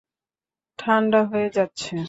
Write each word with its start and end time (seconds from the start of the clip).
ঠান্ডা 0.79 1.21
হয়ে 1.25 1.47
যাচ্ছে। 1.49 1.95